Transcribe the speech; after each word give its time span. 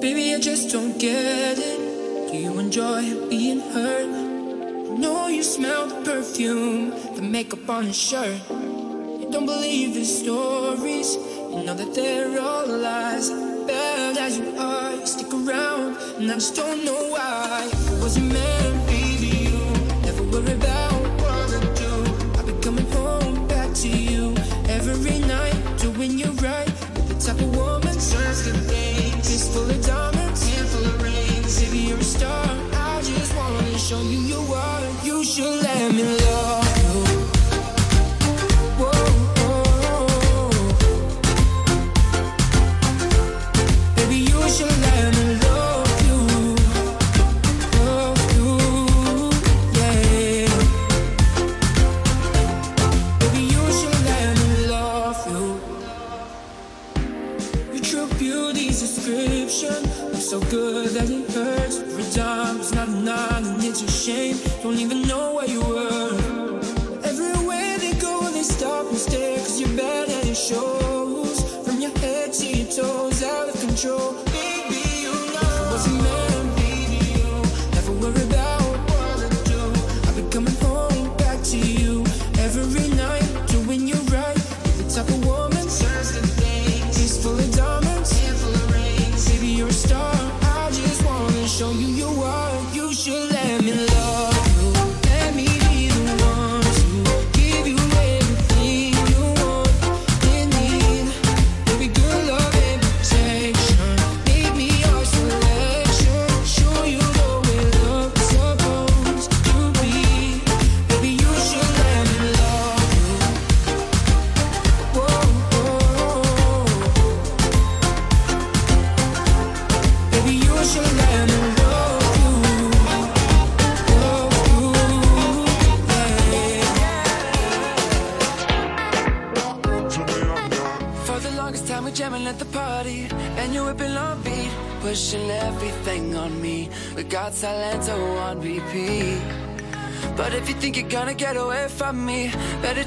Baby, 0.00 0.34
I 0.34 0.40
just 0.40 0.70
don't 0.70 0.98
get 0.98 1.58
it. 1.58 2.30
Do 2.32 2.36
you 2.38 2.58
enjoy 2.58 3.28
being 3.28 3.60
hurt? 3.60 4.08
I 4.08 4.96
know 4.96 5.28
you 5.28 5.42
smell 5.42 5.88
the 5.88 6.00
perfume, 6.02 6.90
the 7.14 7.20
makeup 7.20 7.68
on 7.68 7.84
your 7.84 7.92
shirt. 7.92 8.40
You 8.48 9.28
don't 9.30 9.44
believe 9.44 9.92
the 9.92 10.06
stories. 10.06 11.16
You 11.16 11.64
know 11.64 11.74
that 11.74 11.94
they're 11.94 12.40
all 12.40 12.66
lies. 12.66 13.28
Bad 13.66 14.16
as 14.16 14.38
you 14.38 14.56
are, 14.56 14.94
you 14.94 15.06
stick 15.06 15.34
around, 15.34 15.98
and 16.16 16.30
I 16.30 16.34
just 16.36 16.56
don't 16.56 16.82
know 16.82 17.10
why. 17.10 17.68
Was 18.00 18.16
it 18.16 18.22
meant? 18.22 18.79
show 33.90 34.00
you 34.02 34.20
your 34.20 34.42
worth. 34.42 35.04
You 35.04 35.24
should 35.24 35.64
let 35.64 35.92
me 35.92 36.04
love. 36.04 36.59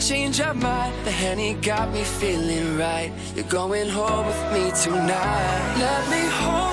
change 0.07 0.39
your 0.39 0.53
mind. 0.53 0.93
The 1.05 1.11
honey 1.11 1.53
got 1.55 1.93
me 1.93 2.03
feeling 2.03 2.77
right. 2.77 3.11
You're 3.35 3.45
going 3.45 3.89
home 3.89 4.25
with 4.27 4.43
me 4.53 4.71
tonight. 4.81 5.75
Let 5.79 6.09
me 6.09 6.27
hold 6.29 6.72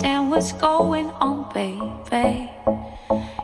understand 0.00 0.30
what's 0.30 0.52
going 0.52 1.10
on, 1.20 1.44
baby. 1.52 2.50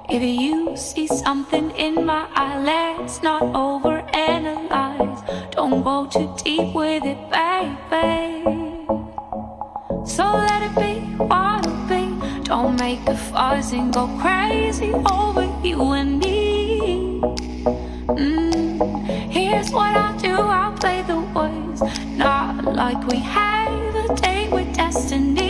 If 0.08 0.22
you 0.22 0.74
see 0.76 1.06
something 1.06 1.70
in 1.72 2.06
my 2.06 2.26
eye, 2.34 2.58
let's 2.62 3.22
not 3.22 3.42
overanalyze. 3.42 5.50
Don't 5.50 5.82
go 5.82 6.06
too 6.06 6.34
deep 6.42 6.74
with 6.74 7.04
it, 7.04 7.18
baby. 7.30 8.42
So 10.06 10.24
let 10.24 10.62
it 10.62 10.74
be 10.76 11.00
what 11.22 11.66
it 11.66 11.88
be. 11.88 12.08
Don't 12.44 12.80
make 12.80 13.06
a 13.06 13.16
fuss 13.16 13.72
and 13.72 13.92
go 13.92 14.06
crazy 14.18 14.92
over 15.10 15.44
you 15.62 15.82
and 15.92 16.18
me. 16.18 17.20
Mm. 18.16 19.06
Here's 19.30 19.70
what 19.70 19.94
I 19.96 20.16
do: 20.16 20.34
I 20.34 20.72
play 20.80 21.02
the 21.02 21.20
words, 21.34 21.82
not 22.16 22.64
like 22.64 23.06
we 23.08 23.18
have 23.18 23.94
a 23.94 24.14
date 24.14 24.50
with 24.50 24.74
destiny. 24.74 25.45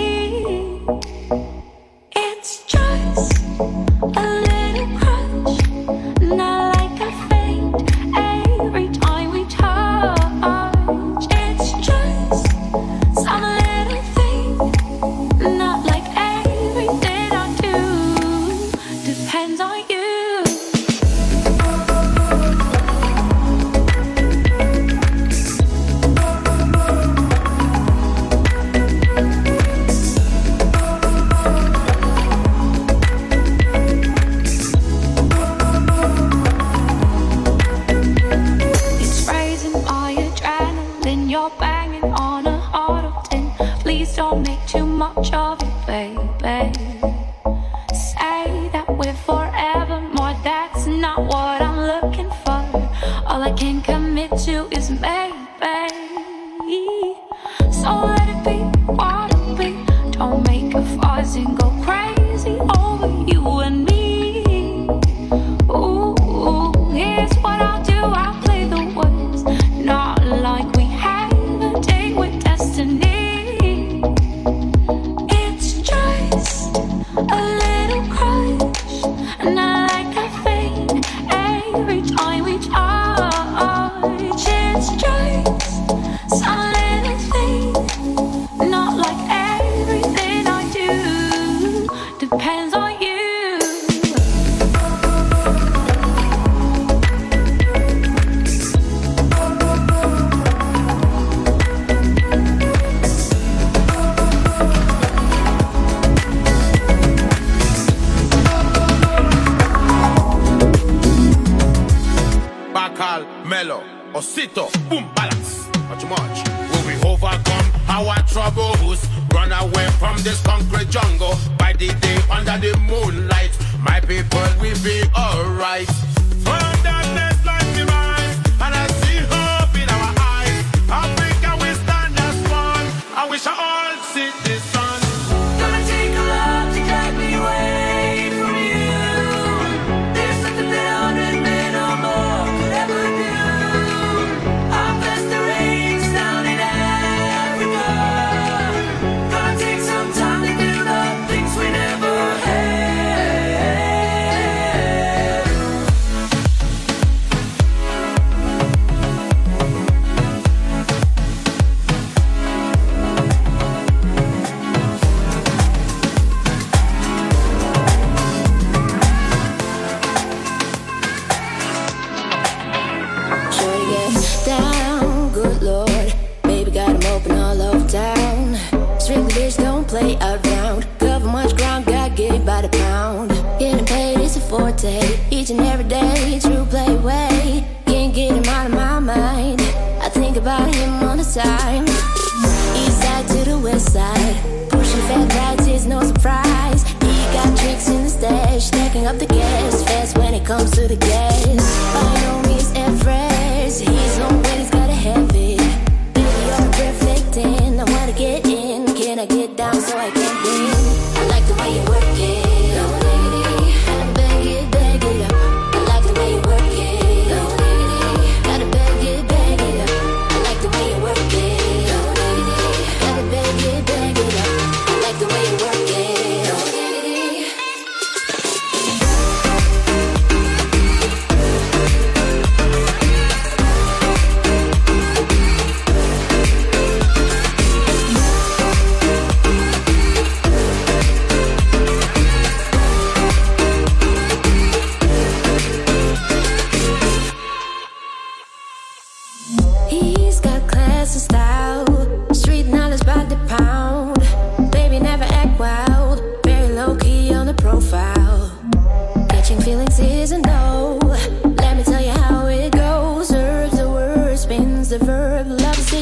time. 191.37 191.85
East 191.85 193.03
side 193.03 193.29
to 193.29 193.45
the 193.45 193.59
west 193.59 193.93
side. 193.93 194.37
Pushing 194.71 195.03
fat 195.03 195.29
guys 195.29 195.67
is 195.67 195.87
no 195.87 196.03
surprise. 196.03 196.83
He 197.03 197.25
got 197.37 197.55
tricks 197.59 197.89
in 197.89 198.05
the 198.05 198.09
stash, 198.09 198.65
stacking 198.65 199.07
up 199.07 199.19
the 199.19 199.27
gas 199.27 199.83
fast 199.85 200.17
when 200.17 200.33
it 200.33 200.47
comes 200.47 200.71
to 200.73 200.89
the 200.89 200.97
gas. 200.97 201.63
By 201.93 202.21
no 202.23 202.46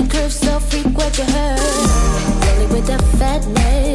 curves, 0.03 0.39
so 0.39 0.59
freak 0.59 0.87
what 0.97 1.17
you 1.19 1.25
heard. 1.25 1.59
Rolling 2.47 2.73
with 2.73 2.87
the 2.87 2.99
fatness. 3.19 3.94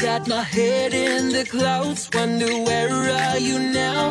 got 0.00 0.26
my 0.26 0.42
head 0.42 0.92
in 0.92 1.28
the 1.28 1.44
clouds, 1.44 2.08
wonder 2.12 2.46
where 2.64 2.90
are 2.90 3.38
you 3.38 3.58
now? 3.58 4.10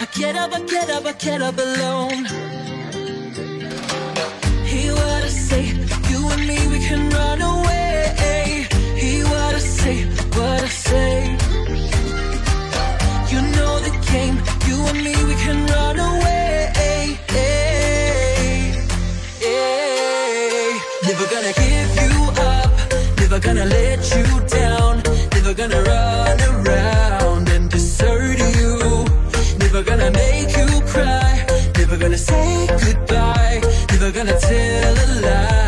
I 0.00 0.06
get 0.12 0.36
up, 0.36 0.52
I 0.54 0.60
get 0.62 0.90
up, 0.90 1.04
I 1.04 1.12
get 1.12 1.42
up 1.42 1.58
alone. 1.58 2.24
Hear 4.64 4.94
what 4.94 5.24
I 5.24 5.28
say, 5.28 5.64
you 6.10 6.28
and 6.30 6.46
me, 6.46 6.58
we 6.68 6.78
can 6.78 7.10
run 7.10 7.42
away. 7.42 8.66
Hear 8.96 9.24
what 9.24 9.54
I 9.54 9.58
say, 9.58 10.04
what 10.36 10.62
I 10.62 10.68
say. 10.68 11.36
You 13.32 13.40
know 13.56 13.80
the 13.80 13.92
game, 14.10 14.36
you 14.68 14.76
and 14.86 14.98
me, 15.04 15.14
we 15.24 15.34
can 15.44 15.66
run 15.66 15.98
away. 15.98 16.38
Never 21.04 21.26
gonna 21.30 21.52
give 21.52 21.90
you 22.02 22.14
up, 22.42 22.70
never 23.18 23.38
gonna 23.40 23.64
let 23.64 24.00
you 24.16 24.40
down. 24.46 25.17
Never 25.48 25.66
gonna 25.66 25.82
run 25.82 26.40
around 26.42 27.48
and 27.48 27.70
desert 27.70 28.38
you. 28.38 29.06
Never 29.58 29.82
gonna 29.82 30.10
make 30.10 30.54
you 30.54 30.66
cry. 30.82 31.46
Never 31.78 31.96
gonna 31.96 32.18
say 32.18 32.66
goodbye. 32.66 33.62
Never 33.90 34.12
gonna 34.12 34.38
tell 34.38 34.94
a 34.94 35.06
lie. 35.22 35.67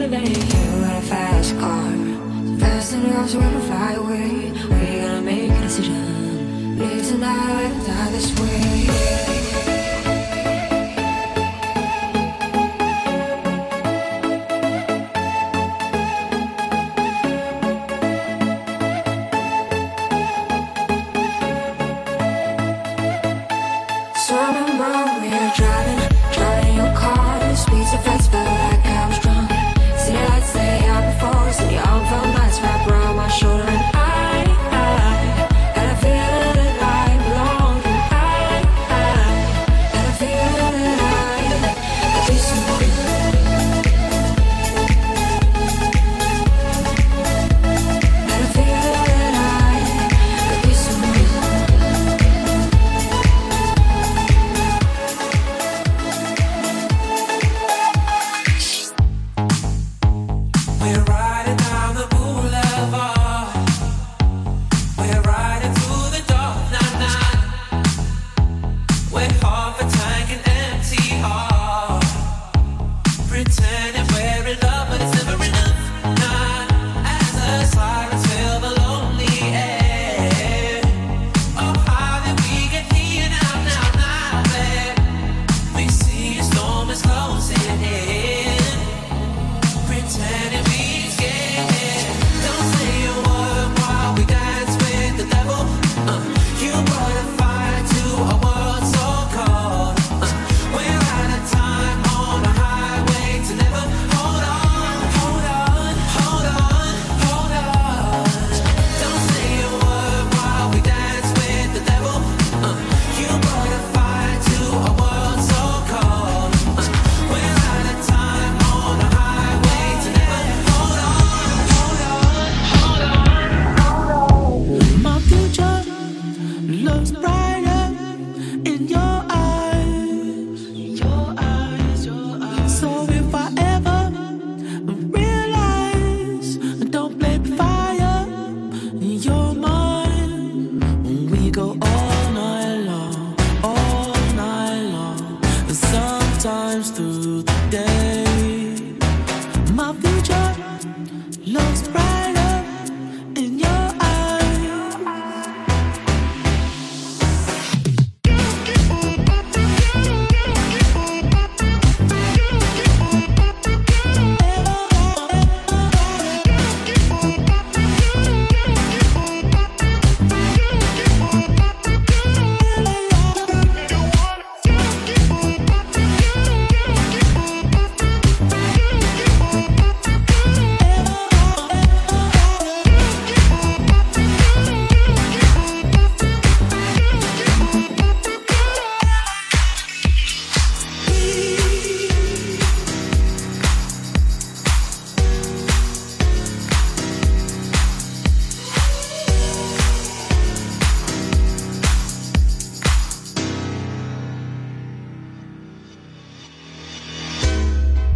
holiday. 0.00 0.28
You 0.28 0.82
got 0.82 0.96
a 0.96 1.06
fast 1.06 1.58
car, 1.58 1.92
so 1.92 2.56
fast 2.58 2.94
enough 2.94 3.30
to 3.30 3.38
run 3.38 3.54
a 3.54 3.60
fly 3.60 3.92
away. 3.92 4.50
We 4.52 5.00
gonna 5.00 5.20
make 5.20 5.50
a 5.50 5.60
decision. 5.60 6.78
Live 6.78 7.06
tonight, 7.06 7.86
die 7.86 8.10
this 8.10 8.40
way. 8.40 9.49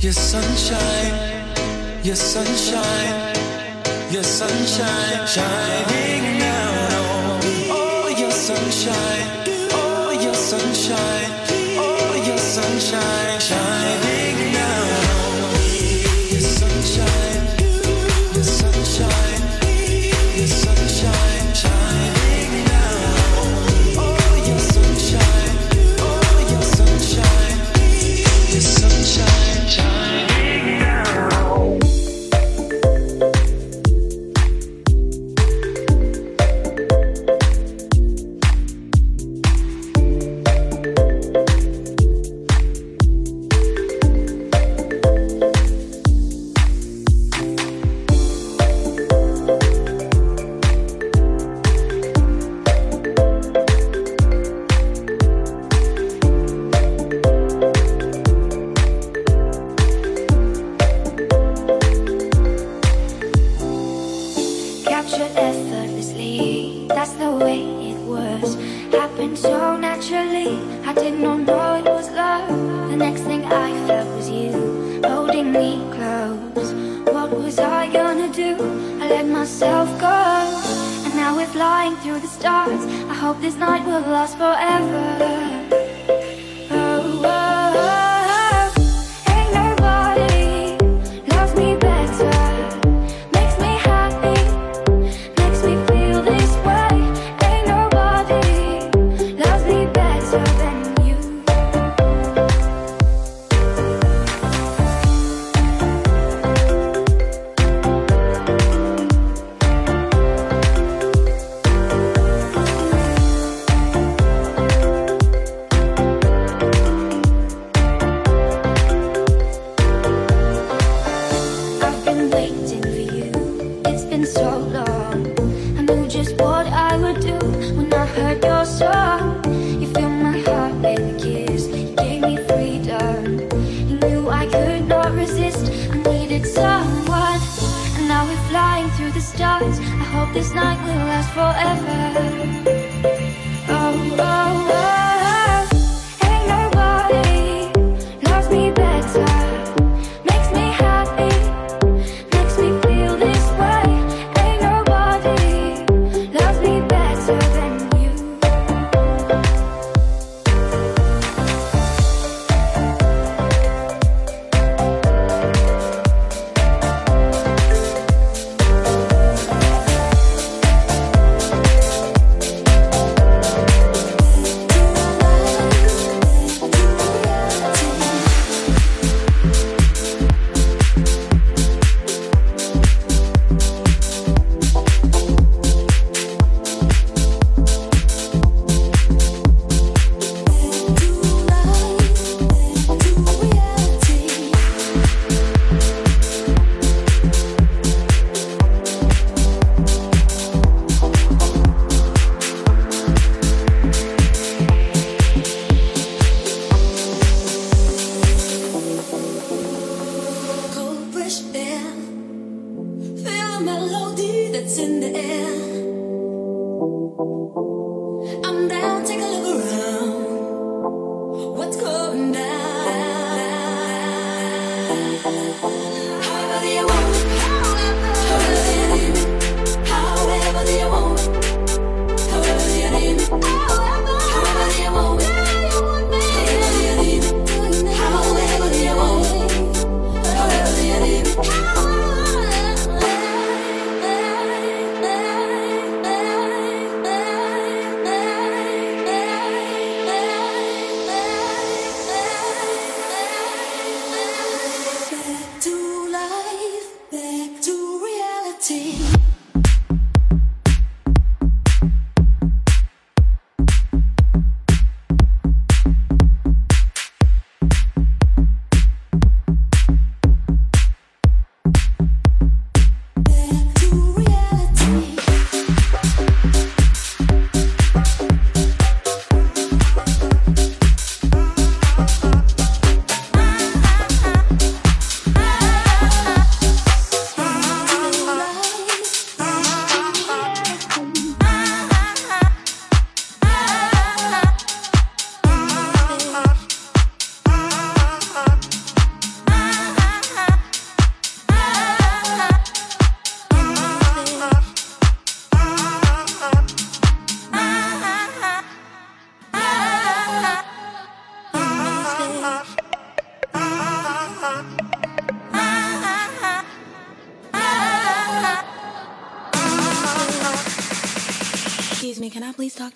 Your 0.04 0.12
sunshine, 0.12 1.54
your 2.04 2.14
sunshine, 2.14 3.34
your 4.10 4.22
sunshine, 4.22 5.26
shining 5.26 6.38
down 6.40 6.92
on 6.92 7.40
me. 7.40 7.68
Oh, 7.70 8.14
your 8.14 8.30
sunshine. 8.30 9.13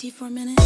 I 0.01 0.11
can 0.11 0.58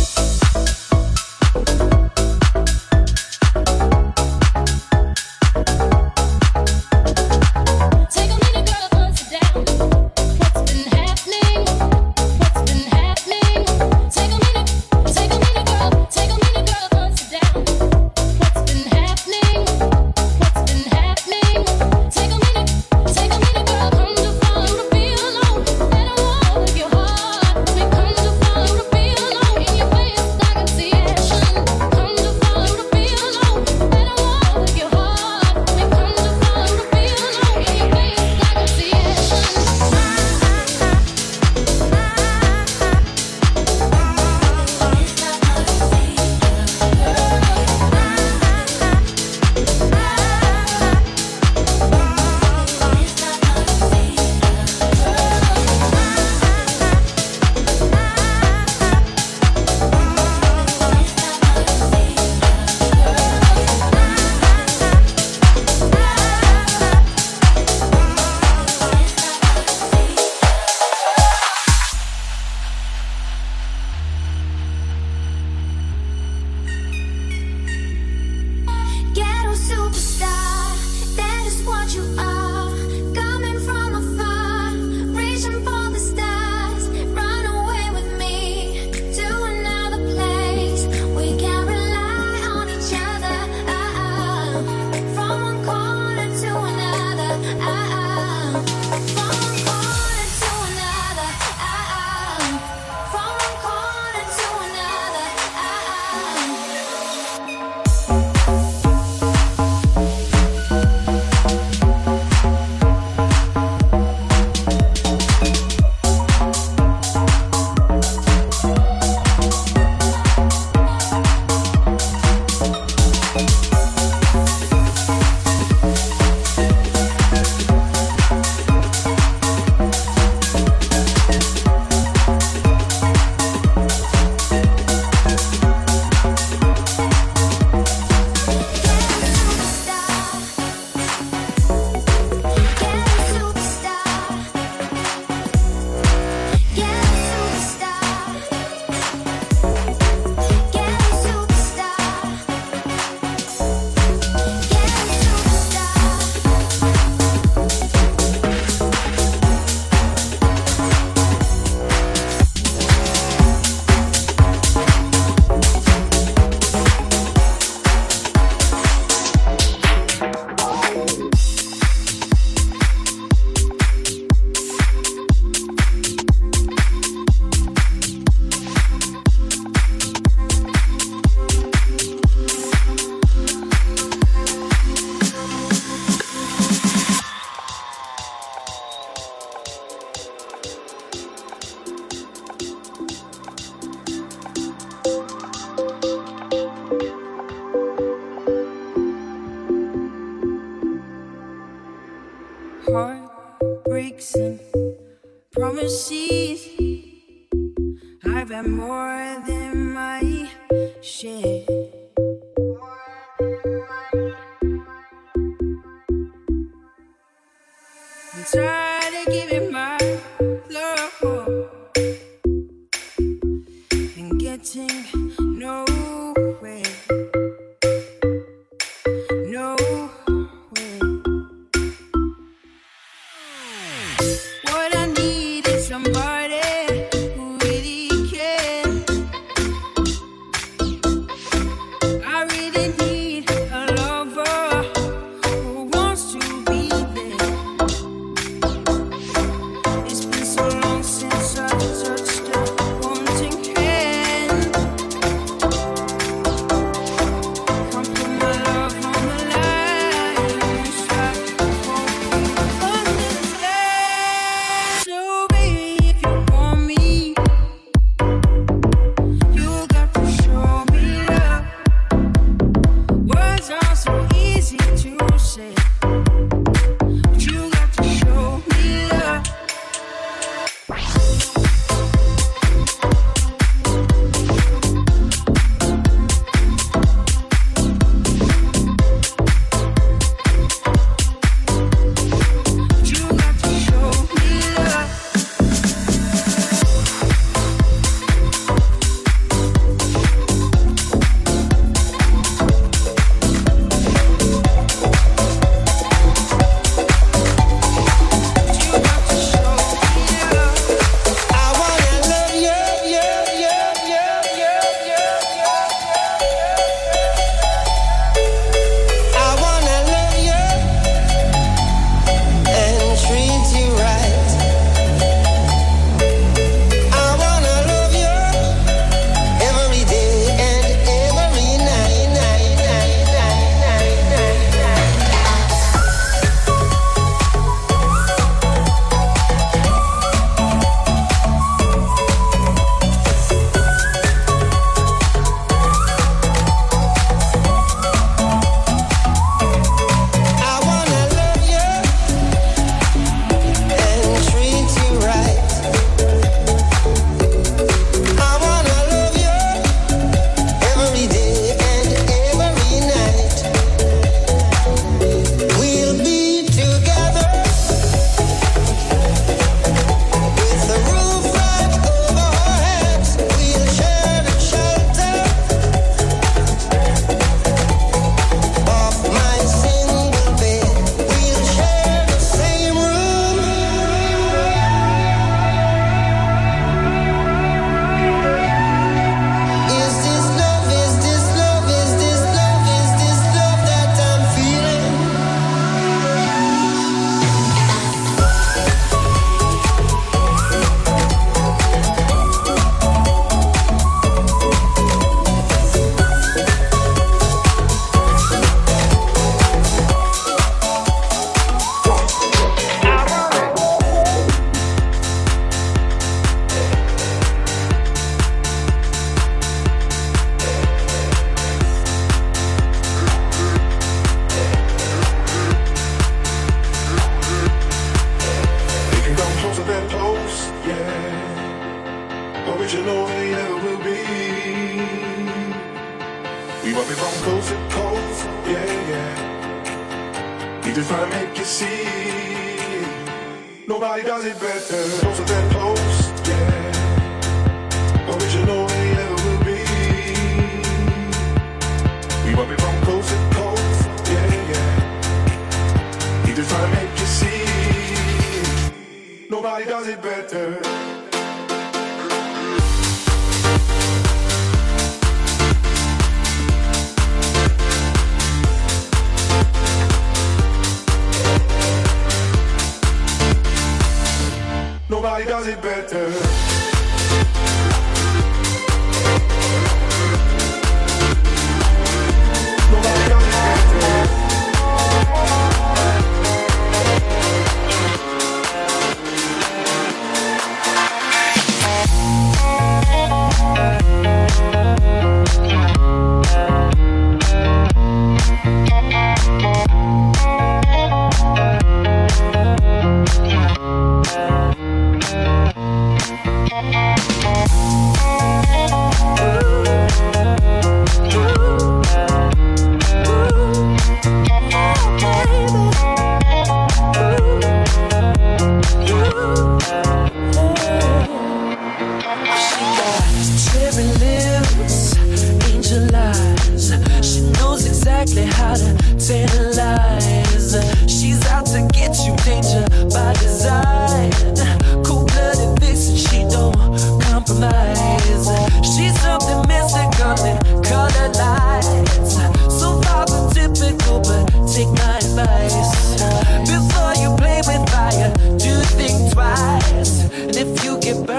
better. 460.16 460.81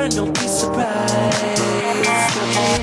learn, 0.03 0.11
don't 0.11 0.33
be 0.33 0.47
surprised. 0.47 1.63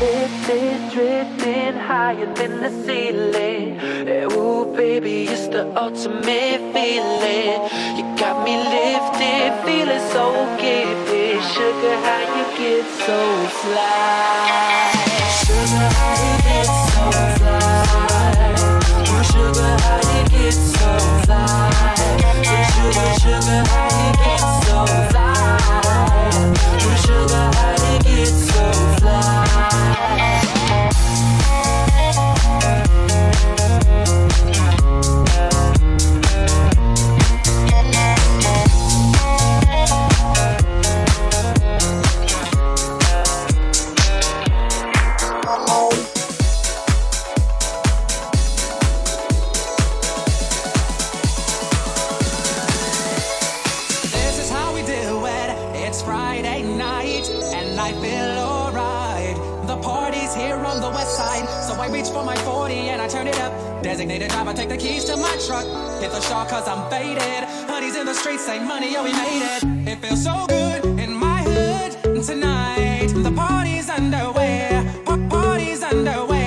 Lifted, 0.00 0.92
drifting 0.92 1.76
higher 1.76 2.32
than 2.34 2.60
the 2.60 2.70
ceiling. 2.84 3.78
Eh, 4.08 4.24
ooh, 4.32 4.64
baby, 4.74 5.24
it's 5.24 5.48
the 5.48 5.64
ultimate 5.76 6.60
feeling. 6.72 7.60
You 7.96 8.04
got 8.16 8.44
me 8.44 8.56
lifted, 8.56 9.52
feeling 9.64 10.04
so 10.12 10.24
gifted. 10.60 11.42
Sugar, 11.52 11.96
how 12.06 12.22
you 12.36 12.44
get 12.58 12.84
so 13.06 13.18
fly? 13.60 14.90
Sugar, 15.42 15.88
how 15.96 16.12
you 16.24 16.34
get 16.48 16.68
so 16.88 17.04
fly? 17.38 17.60
Oh, 19.08 19.22
sugar, 19.30 19.72
how 19.84 20.00
you 20.12 20.22
get 20.28 20.52
so 20.52 20.90
fly? 21.24 21.94
Oh, 22.08 22.62
sugar, 22.74 23.08
sugar, 23.22 23.60
how 23.70 23.88
you 24.00 24.10
get 24.24 24.42
so 24.64 24.86
fly? 24.86 25.09
the 64.70 64.76
keys 64.76 65.04
to 65.04 65.16
my 65.16 65.36
truck. 65.46 65.66
Hit 66.00 66.12
the 66.12 66.20
shawl 66.20 66.46
cause 66.46 66.68
I'm 66.68 66.88
faded. 66.88 67.42
Honey's 67.68 67.96
in 67.96 68.06
the 68.06 68.14
streets, 68.14 68.46
say 68.46 68.60
money, 68.60 68.94
oh, 68.96 69.02
we 69.02 69.12
made 69.12 69.42
it. 69.42 69.88
It 69.88 69.98
feels 69.98 70.22
so 70.22 70.46
good 70.48 70.84
in 71.00 71.12
my 71.12 71.42
hood 71.42 72.22
tonight. 72.24 73.08
The 73.12 73.32
party's 73.32 73.90
underway. 73.90 74.68
Pa- 75.04 75.26
party's 75.28 75.82
underway. 75.82 76.39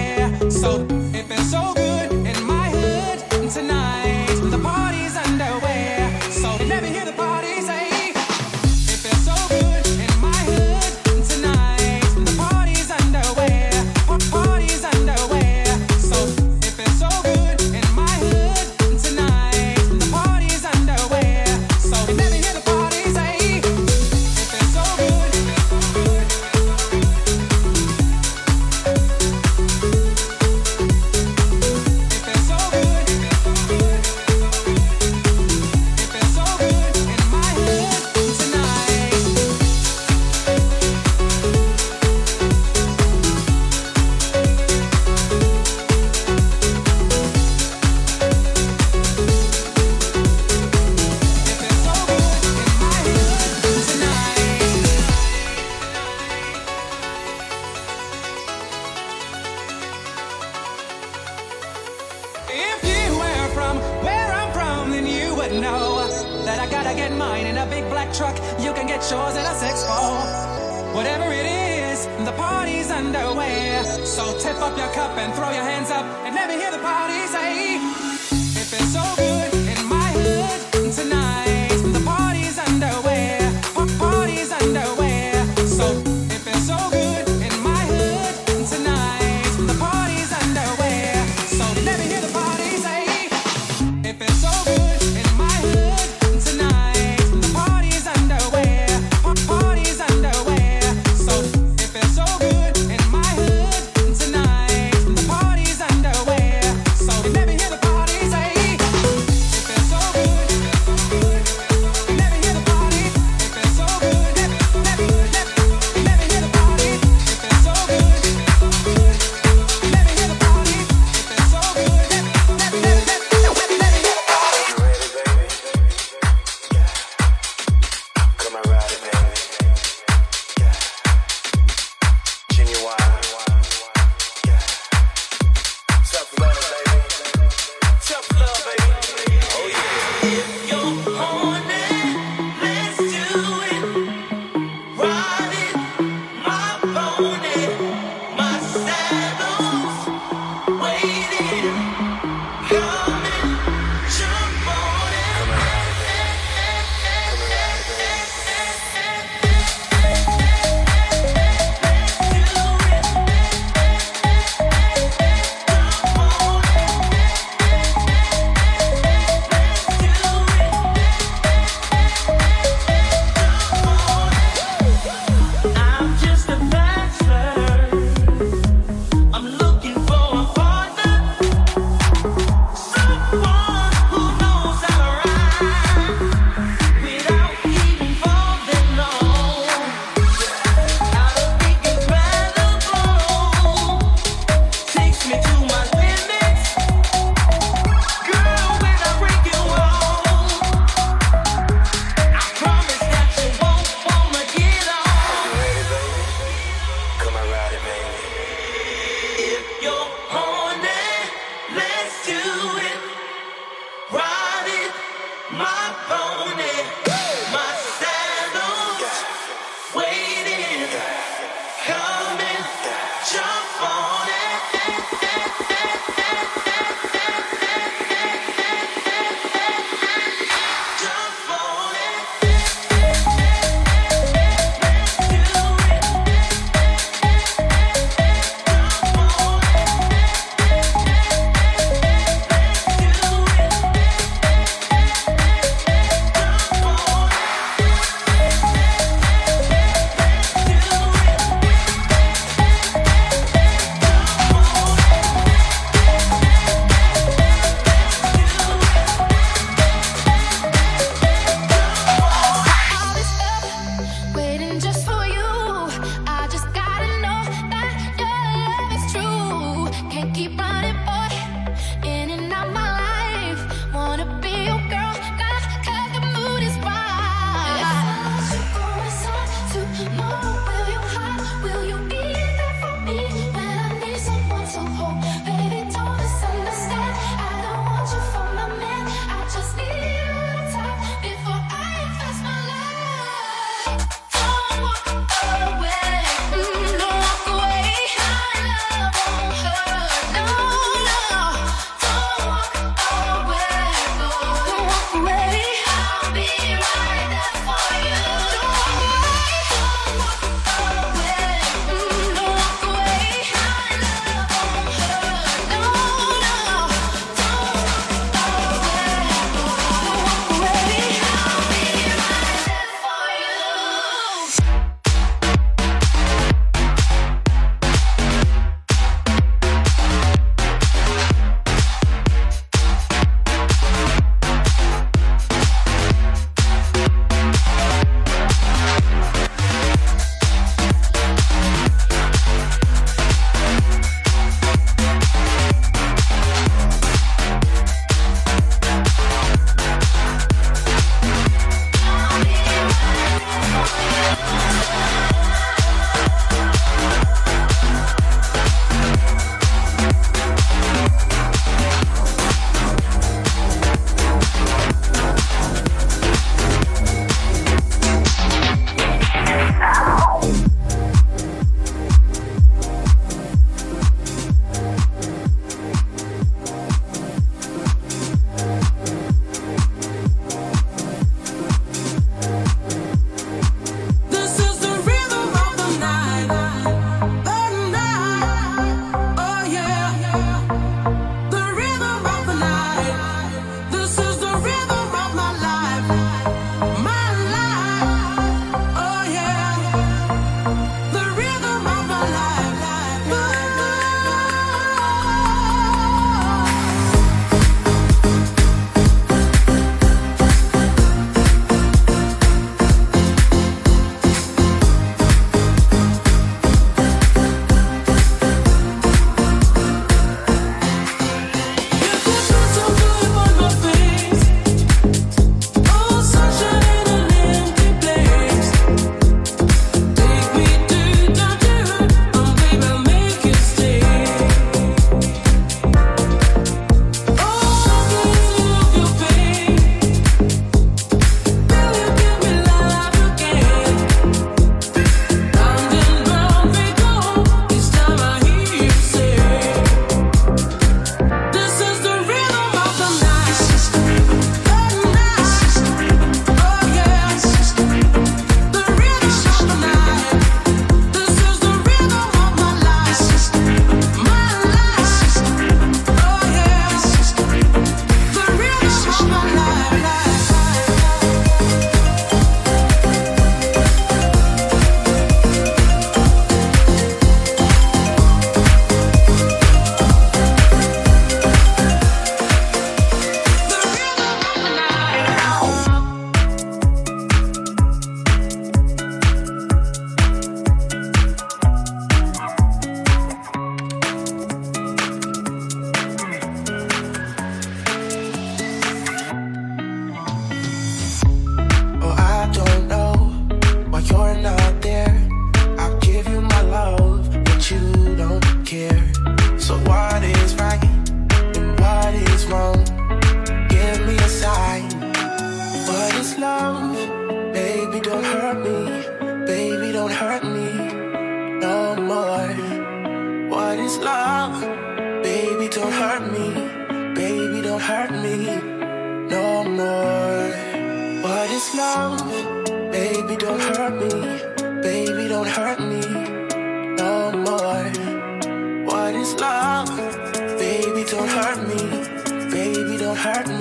Hurt 543.23 543.52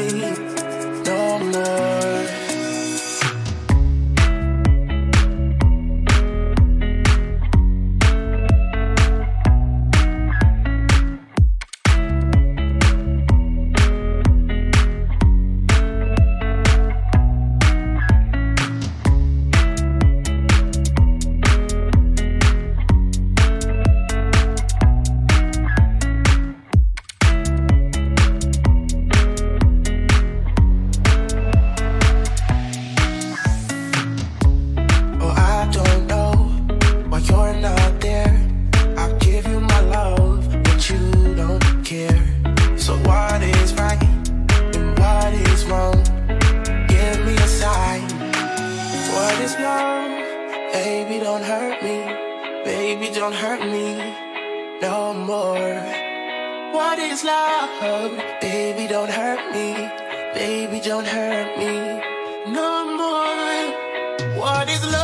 What 63.13 64.69
is 64.71 64.83
love? 64.91 65.02